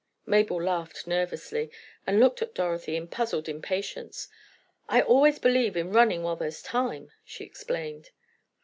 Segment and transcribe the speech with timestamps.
[0.25, 1.69] Mabel laughed nervously,
[2.07, 4.29] and looked at Dorothy in puzzled impatience.
[4.89, 8.09] "I always believe in running while there's time," she explained.